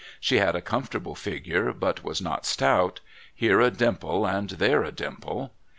She 0.19 0.37
had 0.39 0.55
a 0.55 0.61
comfortable 0.63 1.13
figure, 1.13 1.71
but 1.73 2.03
was 2.03 2.23
not 2.23 2.43
stout, 2.43 3.01
here 3.35 3.61
a 3.61 3.69
dimple 3.69 4.25
and 4.25 4.49
there 4.49 4.81
a 4.81 4.91
dimple. 4.91 5.53